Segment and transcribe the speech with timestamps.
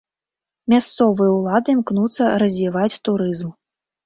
[0.71, 3.55] Мясцовыя ўлады імкнуцца развіваць турызм.